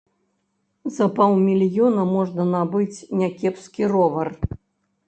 [0.95, 4.27] За паўмільёна можна набыць някепскі ровар.